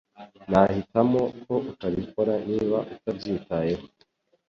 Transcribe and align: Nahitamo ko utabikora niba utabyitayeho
Nahitamo 0.51 1.21
ko 1.45 1.53
utabikora 1.71 2.33
niba 2.49 2.77
utabyitayeho 2.93 3.83